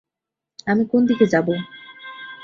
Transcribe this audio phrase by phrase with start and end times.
[0.67, 1.47] আমি কোন দিকে যাব।